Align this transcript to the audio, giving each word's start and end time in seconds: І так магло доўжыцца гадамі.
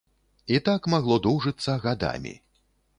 І 0.53 0.61
так 0.69 0.89
магло 0.95 1.19
доўжыцца 1.27 1.79
гадамі. 1.87 2.39